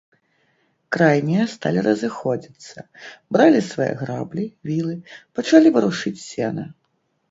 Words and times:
Крайнія 0.95 1.43
сталі 1.55 1.79
разыходзіцца, 1.89 2.77
бралі 3.37 3.59
свае 3.69 3.93
граблі, 4.03 4.43
вілы, 4.75 5.01
пачалі 5.39 5.67
варушыць 5.81 6.21
сена. 6.31 6.63